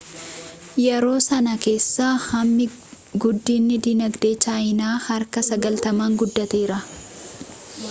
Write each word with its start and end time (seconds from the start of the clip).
yeroo 0.83 1.19
sanaa 1.25 1.57
kaasee 1.65 2.07
hammi 2.29 2.67
guddinii 3.25 3.79
dinagdee 3.89 4.33
chaayinaa 4.47 4.97
harka 5.11 5.47
90n 5.53 6.19
guddateera 6.23 6.83